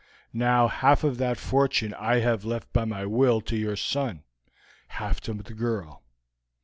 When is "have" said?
2.21-2.43